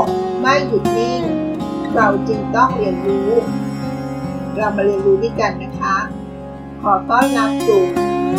[0.00, 0.02] ก
[0.40, 1.22] ไม่หยุดนิ่ง
[1.94, 3.30] เราจึงต้องเรียนรู้
[4.56, 5.96] เรามาเรียนรู้ด้วยกันนะคะ
[6.82, 7.82] ขอต้อนรับสู่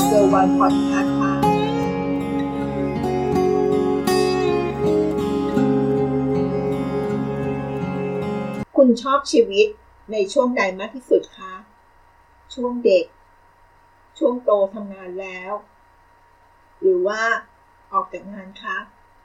[0.05, 1.33] เซอร์วันพอดคาส์ค่ะ
[8.75, 9.67] คุณชอบชีวิต
[10.11, 11.53] ในช่วงใดมากที่สุดคะ
[12.53, 13.05] ช่วงเด็ก
[14.17, 15.53] ช่วงโตทำงานแล้ว
[16.81, 17.21] หรือว่า
[17.93, 18.77] ออกจากงานคะ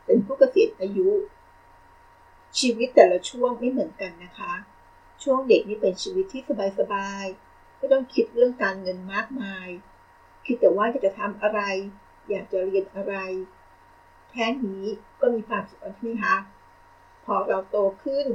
[0.04, 1.10] เป็นผู้เกษียณอายุ
[2.58, 4.54] ชีวิตแต่ละช่วงไม่เหมือนกันนะคะ
[5.22, 6.42] ช่วงเด็กนี่เป็นชีวิตที่
[6.78, 9.68] สบายๆไม่ต้องคิดเรื่องการเงินมากมาย
[10.46, 11.60] คิดแต่ว่าจะทำอะไร
[12.28, 13.14] อยากจะเรียนอะไร
[14.30, 14.84] แค่นี้
[15.20, 16.36] ก็มีความสุขแล้วใช่ไหมคะ
[17.24, 18.26] พอเราโตขึ้น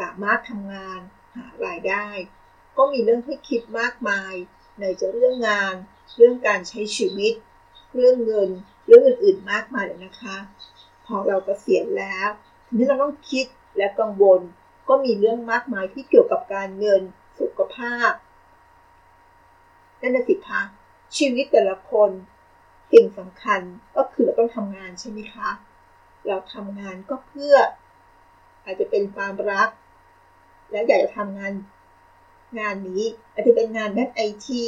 [0.00, 1.00] สามารถทำงาน
[1.36, 2.06] หารายได้
[2.76, 4.34] ก็มีเรื่องให้คิดมากมาย
[4.78, 5.74] ในจะเรื่องงาน
[6.16, 7.34] เรื่องการใช้ชีวิต
[7.94, 8.50] เรื่องเงิน
[8.86, 10.36] เรื่องอื่นๆมากมายเลยนะคะ
[11.06, 12.28] พอเรากเกษียณแล้ว
[12.74, 14.40] นี้เราต้องคิดและกังวล
[14.88, 17.02] ก็มีเรื่องมากมายที่เกี่ยวกับการเงิน
[17.40, 18.12] สุขภาพ
[20.00, 20.62] นั่นน่ะสิคะ
[21.16, 22.10] ชีวิตแต่ละคน
[22.92, 23.60] สิ่งสำคัญ
[23.96, 25.48] ก็คือเราต้องทำงานใช่ไหมคะ
[26.26, 27.56] เราทำงานก็เพื่อ
[28.64, 29.68] อาจจะเป็นความรัก
[30.70, 31.52] และอยากจะทำงาน
[32.58, 34.64] งานนี้อาจจะเป็นงานด้านไอที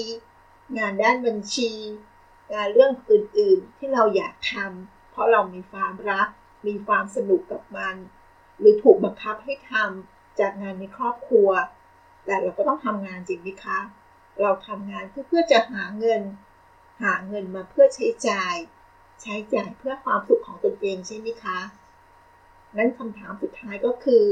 [0.78, 1.70] งานด้านบัญชี
[2.52, 6.28] งานเรื่องอื่นๆที่เราอยากทำเพราะเรามีความรัก
[6.66, 7.96] มีความสนุกกับมัน
[8.58, 11.48] หรือถูกบังคับให้ทำจากงานในครอบครัว
[12.24, 13.78] แต่เราก็ต้องทำงานจริงไหมคะ
[14.40, 16.22] เราทำงานเพื่อเพื่อจะหาเงิน
[17.02, 18.54] หาเงินมาเพื่อใช้จ่าย
[19.22, 21.58] ใช้จ่ายเพื่อความสุขของตนเองใช่ไหมคะ
[22.76, 24.24] นั้นคำถามสุดท้ายก็คือ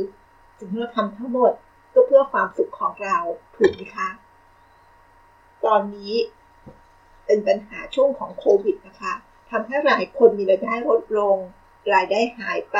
[0.58, 1.52] ถึงเราทำทั้งหมด
[1.94, 3.18] ก็เพื่อความสุขของเรา
[3.56, 4.08] ถูกไหมคะ
[5.64, 6.14] ตอนนี้
[7.26, 9.14] เป็นปัญหาช่วงของโควิดนะคะ
[9.50, 11.36] ทำให้หลายคนมีรายได้ลดลง
[11.94, 12.78] รายได้หายไป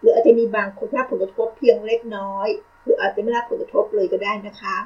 [0.00, 2.48] หรืออาจจะมีบางคนได้ผลกระทบเพียงเล็กน้อย
[2.82, 4.76] หรืออาจจะไม่ได้ผลกระทบเลยก็ได้นะคะ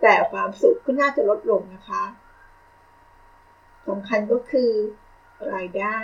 [0.00, 2.04] แต่ความสุขก็น่าจะลดลงนะคะ
[3.88, 4.72] สำคัญก็คือ
[5.52, 5.98] รายได้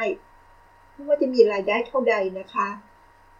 [0.92, 2.69] ไม่ว่าจะมีรายได้เท่าใดนะคะ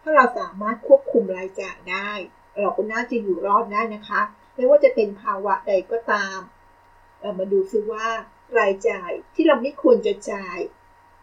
[0.01, 2.11] ถ้าเราสามารถควบคุมรายจ่ายได้
[2.59, 4.21] เราก็น่าจะอยู่รอดได้นะคะ
[4.55, 6.39] ไม่ว่าจะเป็นภาวะใดก็ตาม
[7.21, 8.07] เรามาดูซิว่า
[8.59, 10.57] รายจ่ายที่เราไม่ควรจะจ่าย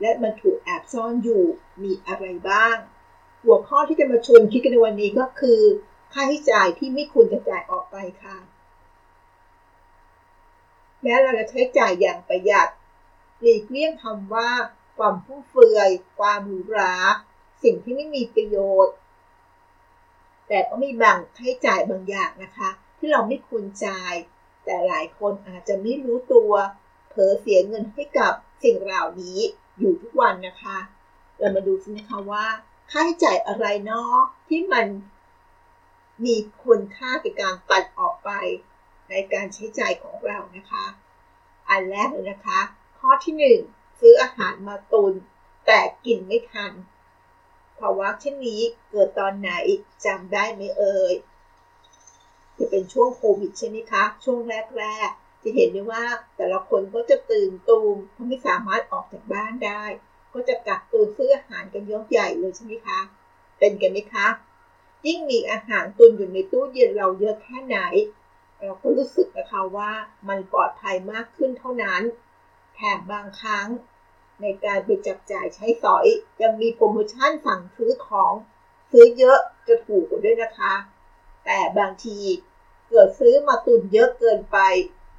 [0.00, 1.44] และมันถูกแอบซ่อนอยู่
[1.82, 2.76] มีอะไรบ้าง
[3.44, 5.60] หัวข้อที่จะมาชวนคิดกันในวันนี้ก็คือ
[6.12, 8.36] ค่าใช้จ่ายที่ไม่ควรจะจ่ายออกไปค่ะ
[11.02, 12.68] แม้เราจะใช้จ่ายอย่างประหยัด
[13.40, 14.50] หลีกเลี่ยงคำว่า
[14.96, 16.94] ความฟุ่มเฟือย ความหรูหรา
[17.62, 18.56] สิ่งที่ไม่มีประโย
[18.86, 18.96] ชน์
[20.48, 24.14] แต่ก็มีบางค่าใช้จ่ายบางอย่างนะคะ ที่เราไม่ควรจ่าย
[24.64, 26.52] แต่หลายคนอาจจะไม่รู้ตัว
[27.08, 28.32] เผลอเสียเงินให้กับ
[28.64, 29.40] สิ่งเหล่านี้
[29.78, 30.78] อยู่ทุกวันนะคะ
[31.38, 32.46] เรามาดูสินะคะว่า
[32.90, 34.16] ค่าใช้จ่ายอะไรเนาะ
[34.48, 34.86] ที่มัน
[36.24, 38.30] มีคุณค่าในการตัดออกไป
[39.10, 40.84] ในการใช้จ่ายของเรานะคะ
[41.68, 42.60] อันแรกเลยนะคะ
[42.98, 43.34] ข้อที่
[43.70, 45.12] 1 ซื้ออาหารมาตุน
[45.66, 46.72] แต่กินไม่ทัน
[47.78, 48.60] ภาวะเช่นนี้
[48.90, 49.50] เกิดตอนไหน
[50.04, 51.14] จำได้ไหมเอ่ย
[52.58, 54.38] จะเป็นช่วงโควิดใช่ไหมคะ ช่วง
[54.78, 56.04] แรกๆ จะเห็นได้ว่า
[56.36, 59.84] แต่ละคนก็จะตื่นตูมเพราะไม่สามารถออกจากบ้านได้
[60.32, 63.00] ก็จะกักตุนซื้ออาหารกันยกใหญ่เลยใช่ไหมคะ
[63.58, 64.26] เป็นกันไหมคะ
[65.06, 67.78] ยิ่งมีอาหารตุนอยู่ในตู้เย็นเราเยอะแค่ไหน
[68.60, 69.90] เราก็รู้สึกนะคะว่า
[70.28, 72.02] มันปลอดภัยมากขึ้นเท่านั้น
[72.74, 73.66] แถมบางครั้ง
[74.42, 76.06] ในการไปจับจ่ายใช้สอย
[76.42, 78.32] ยังมีโปรโมชั่นสั่งซื้อของ
[78.90, 79.38] ซื้อเยอะ
[79.68, 80.74] จะถูกกว่าด้วยนะคะ
[81.44, 82.18] แต่บางที
[82.88, 84.58] เกิดซื้อมาตุนเยอะเกินไป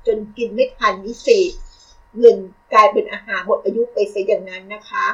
[0.07, 1.51] จนกินไม่ทันวิเศษ
[2.17, 2.37] เงิน
[2.73, 5.07] กลายเป็นอาหารหมดอายุไปซะอย่างนั้นนะคะ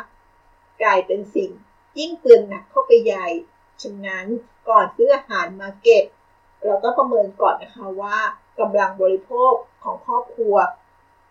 [0.84, 1.50] กลายเป็นสิ่ง
[1.98, 3.28] ยิ่งเปลืองหนักเข้าไปใหญ่
[3.82, 4.26] ฉะนั้น
[4.70, 6.06] ก่อนซื้ออาหารมาเก็บ
[6.64, 8.18] เราก็ประเมินก่อนนะคะว่า
[8.60, 9.54] กำลังบริโภค
[9.84, 10.56] ของครอบครัว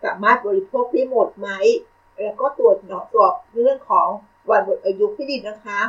[0.05, 1.49] สามารถบริโภคได้หมดไหม
[2.21, 4.09] แล้วก็ตรวจหนอตรวจเรื่องของ
[4.51, 5.81] วันหมดอายุที่ดีนะคะ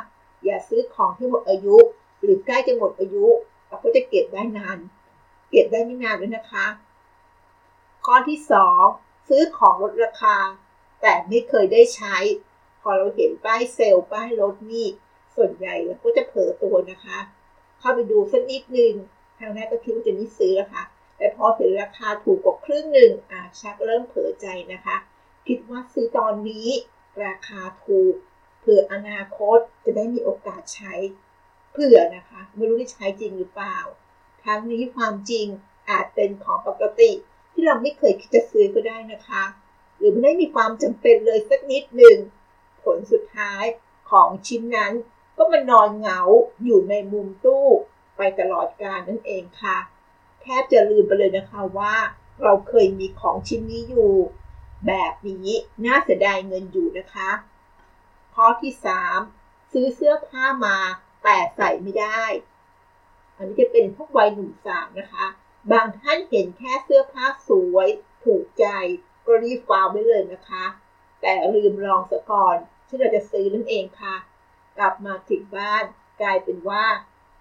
[0.44, 1.76] อย่าซื้อของที่หมดอายุ
[2.22, 3.26] หรือใกล้จะหมดอายุ
[3.68, 4.78] เราก็จะเก็บได้นาน
[5.50, 6.66] เก็บได้ไม่นานด้วยนะคะ
[8.30, 8.40] ที่
[8.84, 10.38] 2ซื้อของลดราคา
[11.02, 12.16] แต่ไม่เคยได้ใช้
[12.82, 14.88] พอเราเห็นป้ายเซลล์ป้ายลดนี่
[15.36, 17.18] ส่วนใหญ่เราก็จะเผลอตัวนะคะ
[17.80, 18.94] เข้าไปดูสักนิดนึง
[19.40, 20.84] ทางแรกก็คิดว่าจะไม่ซื้อแล้วค่ะ
[21.18, 24.96] แต่พอเห็นราคาถูกกว่าครึ่งหนึ่งอ่าชักเริ่มเผลอใจนะคะ
[25.48, 26.68] คิดว่าซื้อตอนนี้
[27.26, 28.14] ราคาถูก
[28.60, 30.94] เผื่ออนาคตจะได้มีโอกาสใช้
[31.72, 33.78] เผื่อนะคะ ไม่รู้ได้ใช้จริงหรือเปล่า
[34.44, 35.48] ทั้งนี้ความจริง
[35.90, 37.12] อาจเป็นของปกติ
[37.56, 39.44] ที่เราไม่เคยคิดจะซื้อก็ได้นะคะ
[39.98, 42.18] หรือไม่ได้มีความจำเป็นเลยสักนิดหนึ่ง
[42.84, 43.64] ผลสุดท้าย
[44.12, 44.94] ของชิ้นนั้น
[45.38, 46.22] ก็มานอนเหงา
[46.64, 47.68] อยู่ในมุมตู้
[48.18, 49.78] ไปตลอดกาลนั่นเองค่ะ
[50.42, 51.96] แทบจะลืมไปเลยนะคะว่า
[52.42, 54.14] เราเคยมีของชิ้นนี้อยู่
[54.88, 55.50] แบบนี้
[55.86, 57.30] น่าเสียดายเงินอยู่นะคะ
[58.36, 58.74] ข้อที่
[59.22, 60.78] 3 ซื้อเสื้อผ้ามา
[61.24, 62.24] แต่ใส่ไม่ได้
[63.38, 65.26] อันนี้จะเป็นพวกวัยหนุ่มสาวนะคะ
[65.72, 67.90] บางท่านเห็นแค่เสื้อผ้าสวย
[68.24, 68.66] ถูกใจ
[69.26, 70.66] ก็รีบฟาวไว้เลยนะคะ
[71.22, 72.58] แต่ลืมลองซะก่อน
[72.88, 74.16] ที่เราจะซื้อนั่นเองค่ะ
[74.78, 75.84] กลับมาถึงบ้าน
[76.22, 76.86] กลายเป็นว่า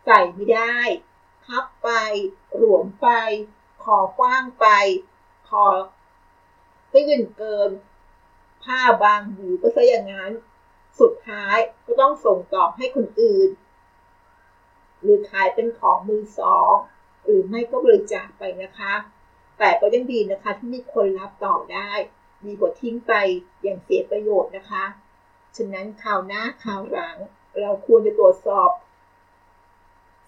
[0.05, 0.79] ใส่ไม่ได้
[1.45, 1.91] พับไป
[2.57, 3.09] หลวมไป
[3.85, 4.67] คอกว้างไป
[5.49, 5.65] คอ
[6.93, 7.71] ตื้นเกิน
[8.65, 10.33] ผ้าบางหูก็ซะอย่างนั้น
[11.01, 11.57] สุดท้าย
[11.87, 13.51] ก็ต้องส่งต่อให้คนอื่น
[15.01, 16.75] หรือขายเป็นของมือสอง
[17.25, 18.93] หรือไม่ก็บริจาคไปนะคะ
[19.59, 21.91] แต่ก็ยังดีนะคะที่มีคนรับต่อได้
[22.45, 23.13] ดีกว่าทิ้งไป
[23.63, 24.85] อย่างเสียประโยชน์นะคะ
[25.57, 27.17] ฉะนั้นข่าวหน้าข่าวหลัง
[27.61, 28.71] เราควรจะตรวจสอบ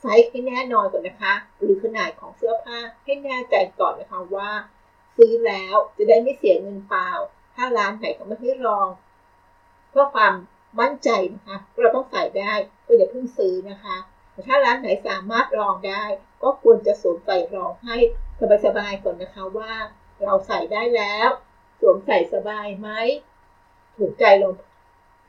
[0.01, 4.51] ไซส์ให้แน่นอนก่อนนะคะ หรือขนาดของเสื้อผ้าให้แน่ใจก่อนนะคะว่า
[5.17, 7.11] ซื้อแล้วจะได้ไม่เสียเงินเปล่า
[7.55, 8.89] ถ้าร้านไหนเขาไม่ให้ลอง
[9.91, 10.35] เพื่อความ
[10.81, 12.53] มั่นใจนะคะเราต้องใส่ได้
[12.87, 13.97] ก็อย่าเพิ่งซื้อนะคะ
[14.33, 16.05] แต่ถ้าร้านไหนสามารถลองได้
[16.43, 17.97] ก็ควรจะสวมใส่รองให้
[18.65, 19.73] สบายๆก่อนนะคะว่า
[20.23, 21.29] เราใส่ได้แล้ว
[21.81, 22.89] สวมใส่สบายไหม
[23.97, 24.49] ถูกใจเรา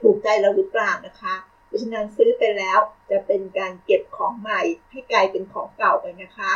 [0.01, 2.79] ถูกใจเราหรือเปล่านะคะเพราะฉะนั้นซื้อไปแล้ว
[3.11, 4.61] จะเป็นการเก็บของใหม่
[4.91, 6.53] ให้กลายเป็นของเก่าไปนะคะ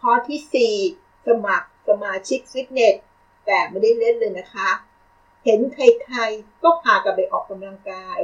[0.00, 2.96] ข้อที่ 4 สมัครสมาชิกฟิตเนส
[3.46, 4.70] แต่ไม่ได้เล่นเลยนะคะ
[5.44, 8.18] เห็นใครๆก็พากันไปออกกำลังกาย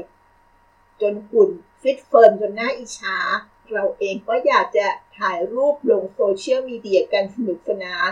[1.01, 1.51] จนหุ่น
[1.83, 3.19] fit firm จนน่าอิจฉา
[3.75, 4.87] เราเองก็อยากจะ
[5.19, 8.11] ถ่ายรูปลงโซเชียลมีเดียกันสนุกสนาน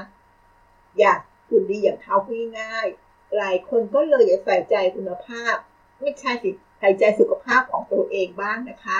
[0.99, 2.16] อยากหุ่นดีอย่างเขา
[2.58, 5.55] ง่ายๆหลายคนก็เลยอยากใส่ใจคุณภาพ
[6.00, 8.99] ไม่ใช่สิใส่ใจสุขภาพของตัวเองบ้างนะคะ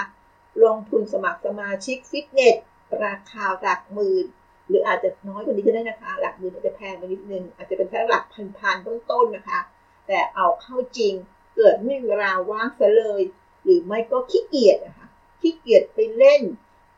[0.63, 2.55] ลงทุนสมัครสมาชิกฟิตเนส
[3.03, 4.25] ราคาหลักหมื่น
[4.67, 8.23] หรืออาจจะน้อยกว่านี้ก็ได้นะคะ หลักหมื่นอาจจะแพงไปนิดนึง อาจจะเป็นแค่หลัก
[8.57, 9.59] พันๆต้นๆนะคะ
[10.07, 11.13] แต่เอาเข้าจริง
[11.55, 13.21] เกิดไม่มีเวลาว่างซะเลย
[13.63, 14.98] หรือไม่ก็ขี้เกียจนะคะ
[15.41, 16.41] ขี้เกียจไปเล่น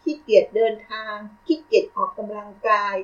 [0.04, 1.16] ขี้เกียจเดินทาง
[1.46, 2.96] ขี้เกียจออกกำลังกาย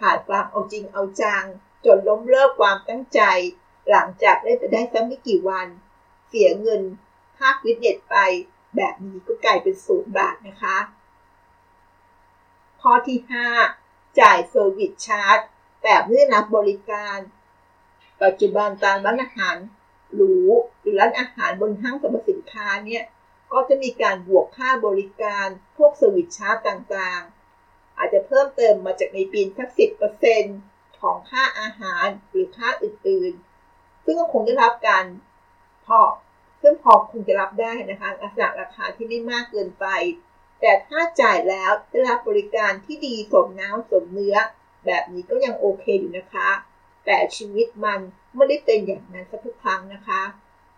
[0.00, 1.44] ขาดความเอาจริงเอาจัง
[1.84, 3.20] จนล้มเลิกความตั้งใจ
[3.90, 5.68] หลังจากเล่นไปได้สักไม่กี่วัน
[6.28, 6.82] เสียเงิน
[7.38, 8.16] ค่าฟิตเนสไป
[8.76, 10.78] แบบนี้ก็กลายเป็นศูนย์บาทนะคะ
[12.80, 13.18] ข้อที่
[13.68, 15.38] 5 จ่าย service charge
[15.82, 17.18] แต่ไม่ได้รับบริการ
[18.22, 19.56] ปัจจุบันตามร้านอาหาร
[20.14, 20.34] หรู
[20.80, 23.04] หรือร้านอาหารบนห้างสรรพสินค้าเนี่ย
[23.54, 25.46] ก็จะมีการบวกค่าบริการ
[25.76, 29.86] พวก service charge ต่างๆ อาจจะเพิ่มเติมมาจากในปีนสักสิ
[31.00, 35.04] ของค่าอาหารหรือค่าอื่นๆ ซึ่งก็คงได้รับการ
[35.86, 36.00] พอ
[36.62, 39.86] ซึ่งพอคงจะรับได้นะคะลักษณะราคาที่ไม่มากเกินไป
[40.60, 44.36] แต่ถ้าจ่ายแล้วได้รับบริการที่ดีสมน้ำสมเนื้อ
[44.86, 46.50] แบบนี้ก็ยังโอเคอยู่นะคะ
[47.06, 48.00] แต่ชีวิตมัน
[48.34, 50.22] ไม่ได้เป็นอย่างนั้นสักทุกครั้งนะคะ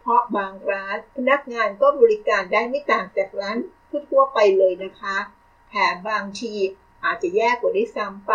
[0.08, 3.58] เพราะบางร้านพนักงานก็บริการได้ไม่ต่างจากร้าน
[4.10, 5.16] ทั่วไปเลยนะคะ
[5.68, 6.54] แถมบางที
[7.04, 8.34] อาจจะแย่กว่าได้ซ้ำไป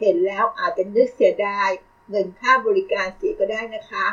[0.00, 1.68] เห็นแล้วอาจจะนึกเสียดาย
[2.08, 4.06] เงินค่าบริการเสียก็ได้นะคะ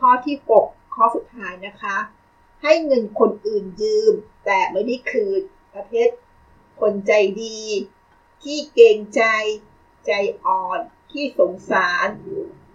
[0.00, 1.96] ข้อที่ 6 ข้อสุดท้ายนะคะ
[2.62, 4.14] ให้เงินคนอื่นยืม
[4.44, 5.42] แต่ไม่ได้คืน
[5.74, 6.08] ประเภท
[6.80, 7.60] คนใจดี
[8.42, 9.22] ขี้เกรงใจ
[10.06, 10.12] ใจ
[10.44, 10.80] อ่อน
[11.10, 12.08] ขี้สงสาร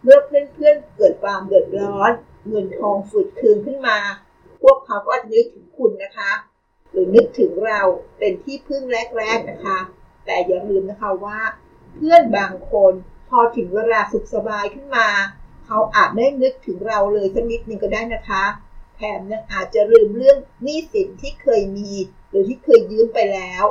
[0.03, 2.11] เมื่อเพื่อนๆเกิดความเดือดร้อน
[2.47, 3.97] เงินทองฝืดคืนขึ้นมา
[4.61, 6.31] พวกเขาก็จะนึกถึงคุณนะคะ
[6.91, 7.81] หรือนึกถึงเรา
[8.19, 8.83] เป็นที่พึ่ง
[9.17, 9.79] แรกๆนะคะ
[10.25, 11.39] แต่อย่าลืมนะคะว่า
[11.95, 12.93] เพื่อนบางคน
[13.29, 15.07] พอถึงเวลาสุขสบายขึ้นมา
[15.65, 18.43] เขาอาจไม่นึกถึงเราเลยสักนิดนึงก็ได้นะคะ
[18.95, 21.91] แถมยังอาจจะลืมเรื่องหนี้สินที่เคยมี
[22.29, 23.65] หรือที่เคยยืมไปแล้ว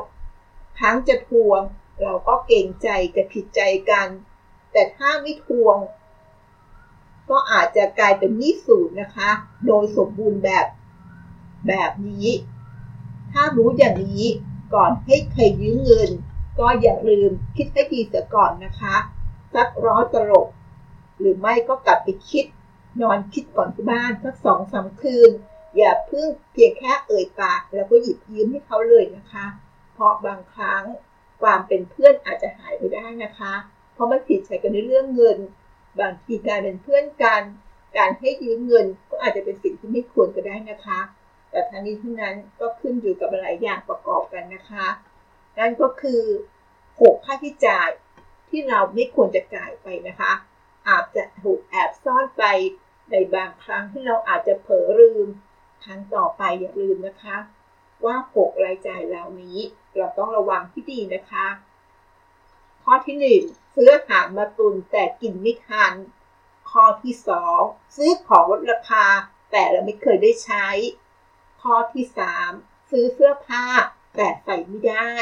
[0.78, 1.60] ครั้งจะทวง
[2.02, 4.08] เราก็เกรงใจจะผิดใจกัน
[4.72, 5.76] แต่ถ้าไม่ทวง
[7.30, 9.30] ก็อาจจะกลายเป็นหนี้สูญนะคะ
[9.66, 10.66] โดยสมบูรณ์แบบ
[11.68, 12.28] แบบนี้
[13.32, 14.26] ถ้ารู้อย่างนี้
[14.74, 16.10] ก่อนให้ใครยืมเงิน
[16.58, 18.96] ก็อย่าลืมคิดให้ดีเสียก่อนนะคะ
[19.54, 20.48] สักร้อยตลก
[21.18, 22.44] หรือไม่ก็กลับไปคิด
[23.02, 25.30] นอนคิดก่อนที่บ้านสักสองสาคืน
[25.76, 29.46] อย่าเพิ่งเพียงแค่เอ่ยปาก แล้วก็หยิบยืมให้เขาเลยนะคะ
[29.92, 30.84] เพราะบางครั้ง
[31.40, 33.54] ความเป็นเพื่อนอาจจะหายไปได้นะคะ
[33.92, 35.38] เพราะมันผิดใส่กันในเรื่องเงิน
[36.00, 37.42] บางทีการเป็นเพื่อนกัน
[37.98, 41.00] การให้ยืมเงินก็อาจจะเป็นสิ่งที่ไม่ควรก็ได้นะคะ
[41.50, 44.86] แต่ทั้งนี้ทั้งนั้นก็ขึ้นอยู่กับหลายอย่างประกอบกันนะคะ
[45.58, 46.22] นั่นก็คือ
[47.00, 47.88] หกค่าใช้จ่าย
[48.48, 50.32] ที่เราไม่ควรจะจ่ายไปนะคะ
[50.88, 52.44] อาจจะถูกแอบซ่อนไป
[53.10, 55.26] ในบางครั้งที่เราอาจจะเผลอลืม
[55.84, 57.36] ครั้งต่อไปอย่าลืมนะคะ
[58.04, 59.58] ว่าหกรายจ่ายเหล่านี้
[59.96, 61.46] เราต้องระวังที่ดีนะคะ
[62.90, 63.42] ข้อที่หนึ่ง
[63.74, 65.92] ซื้ออาหารมาตุนแต่กินไม่ทัน
[66.70, 67.60] ข้อที่สอง
[67.96, 69.06] ซื้อของลดราคา
[69.50, 70.66] แต่เราไม่เคยได้ใช้
[71.62, 72.50] ข้อที่สาม
[72.90, 73.64] ซื้อเสื้อผ้า
[74.16, 75.14] แต่ใส่ไม่ได้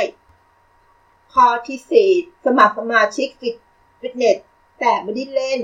[1.35, 2.11] ข้อที่สี่
[2.44, 3.56] สมัครสมาชิกฟิต
[4.00, 4.38] ฟิตเนส
[4.80, 5.61] แต่ไม่ได้เล่น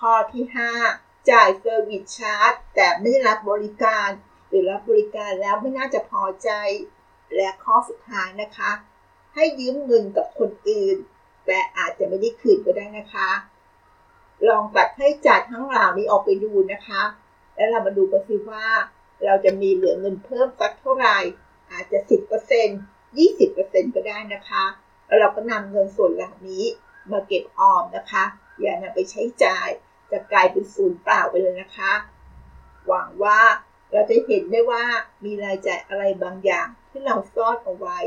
[0.00, 0.72] ข้อที่ห้า
[1.30, 4.08] จ่าย service charge แต่ไม่ได้รับบริการ
[4.48, 6.50] หรือรับบริการแล้วไม่น่าจะพอใจ
[7.34, 8.72] และข้อสุดท้ายนะคะ
[9.34, 10.96] ให้ยืมเงินกับคนอื่น
[11.46, 13.30] แต่อาจจะไม่ได้คืนก็ได้นะคะ
[14.48, 17.02] ลองตัดให้จ่ายทั้งเหล่านี้ออกไปดูนะคะ
[17.56, 18.66] แล้วเรามาดูกันสิว่า
[19.24, 21.18] เราจะมีเหลือเงินเพิ่มสักเท่าไหร่
[21.70, 21.98] อาจจะ
[22.78, 24.64] 10% 20%ก็ได้นะคะ
[25.06, 26.64] แล้วเราก็นำเงินส่วนเหล่านี้
[27.12, 28.24] มาเก็บออมนะคะ
[28.60, 29.68] อย่านำไปใช้จ่าย
[30.10, 31.92] จะกลายเป็นศูนย์เปล่าไปเลยนะคะ
[32.86, 33.40] หวังว่า
[33.92, 34.84] เราจะเห็นได้ว่า
[35.24, 37.98] มีรายจ่ายอะไรบางอย่างที่เราซ่อนเอาไว้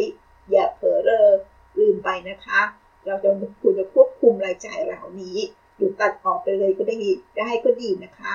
[0.51, 1.29] อย่าเผลอเรอ
[1.77, 2.61] ลืมไปนะคะ
[3.05, 3.29] เราจะ
[3.61, 5.37] ควรจะควบคุมรายจ่ายเหล่านี้
[5.75, 6.95] หรือตัดออกไปเลยก็ได้
[7.39, 8.33] ได้ก็ดีนะคะ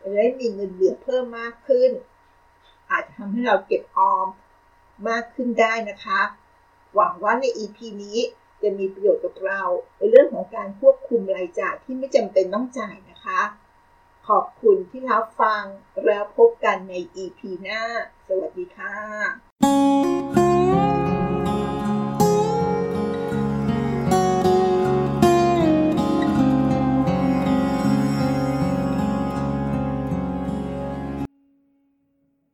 [0.00, 1.90] จะได้มีเงินเหลือเพิ่มมากขึ้น
[2.90, 4.26] อาจจะทำให้เราเก็บออม
[5.08, 6.20] มากขึ้นได้นะคะ
[6.94, 8.18] หวังว่าใน EP นี้
[8.62, 9.62] จะมีประโยชน์กับเรา
[9.96, 13.40] ในเรื่องของการควบคุมรายจ่ายที่ไม่จำเป็นต้องจ่ายนะคะ
[14.28, 15.64] ขอบคุณที่รับฟัง
[16.06, 17.82] แล้วพบกันใน EP หน้า
[18.28, 20.25] สวัสดีค่ะ